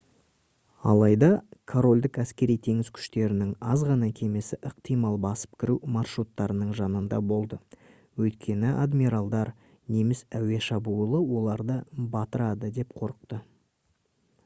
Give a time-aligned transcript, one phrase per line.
[0.91, 1.27] алайда
[1.71, 7.59] корольдік әскери-теңіз күштерінің аз ғана кемесі ықтимал басып кіру маршруттарының жанында болды
[8.25, 9.51] өйткені адмиралдар
[9.97, 11.77] неміс әуе шабуылы оларды
[12.17, 13.41] батырады деп қорықты